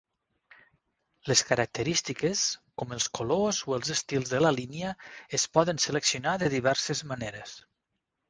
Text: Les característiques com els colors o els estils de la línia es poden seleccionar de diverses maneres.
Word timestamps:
Les 1.31 1.41
característiques 1.49 2.41
com 2.81 2.95
els 2.97 3.05
colors 3.19 3.59
o 3.71 3.77
els 3.77 3.93
estils 3.95 4.33
de 4.35 4.41
la 4.45 4.53
línia 4.57 4.95
es 5.39 5.47
poden 5.59 5.83
seleccionar 5.85 6.33
de 6.45 6.53
diverses 6.57 7.05
maneres. 7.13 7.55